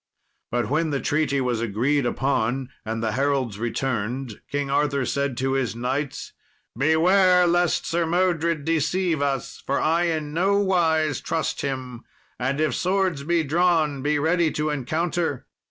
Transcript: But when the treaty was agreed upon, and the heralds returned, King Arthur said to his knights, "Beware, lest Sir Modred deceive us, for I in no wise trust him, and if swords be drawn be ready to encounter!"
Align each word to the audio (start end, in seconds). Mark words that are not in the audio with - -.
But 0.49 0.67
when 0.67 0.89
the 0.89 0.99
treaty 0.99 1.39
was 1.41 1.61
agreed 1.61 2.07
upon, 2.07 2.69
and 2.83 3.03
the 3.03 3.11
heralds 3.11 3.59
returned, 3.59 4.41
King 4.51 4.71
Arthur 4.71 5.05
said 5.05 5.37
to 5.37 5.51
his 5.51 5.75
knights, 5.75 6.33
"Beware, 6.75 7.45
lest 7.45 7.85
Sir 7.85 8.07
Modred 8.07 8.65
deceive 8.65 9.21
us, 9.21 9.61
for 9.63 9.79
I 9.79 10.05
in 10.05 10.33
no 10.33 10.55
wise 10.57 11.21
trust 11.21 11.61
him, 11.61 12.03
and 12.39 12.59
if 12.59 12.73
swords 12.73 13.21
be 13.21 13.43
drawn 13.43 14.01
be 14.01 14.17
ready 14.17 14.49
to 14.53 14.71
encounter!" 14.71 15.45